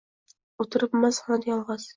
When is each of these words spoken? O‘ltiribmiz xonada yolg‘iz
O‘ltiribmiz 0.65 1.23
xonada 1.27 1.55
yolg‘iz 1.55 1.89